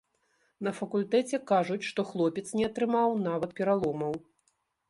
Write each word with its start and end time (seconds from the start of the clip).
На 0.67 0.71
факультэце 0.77 1.39
кажуць, 1.51 1.87
што 1.89 2.07
хлопец 2.13 2.47
не 2.61 2.65
атрымаў 2.71 3.17
нават 3.29 3.55
пераломаў. 3.61 4.19